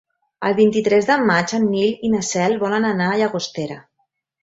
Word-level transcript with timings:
El 0.47 0.55
vint-i-tres 0.59 1.09
de 1.09 1.17
maig 1.33 1.53
en 1.59 1.69
Nil 1.75 2.09
i 2.09 2.13
na 2.17 2.25
Cel 2.33 2.59
volen 2.67 2.91
anar 2.95 3.11
a 3.15 3.23
Llagostera. 3.25 3.83